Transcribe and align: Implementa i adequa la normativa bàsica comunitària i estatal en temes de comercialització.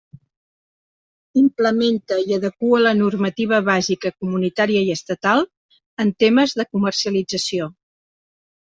Implementa 1.41 2.17
i 2.31 2.37
adequa 2.39 2.81
la 2.87 2.95
normativa 3.03 3.61
bàsica 3.69 4.15
comunitària 4.25 4.83
i 4.89 4.93
estatal 4.97 5.47
en 6.07 6.15
temes 6.27 6.61
de 6.63 6.69
comercialització. 6.75 7.75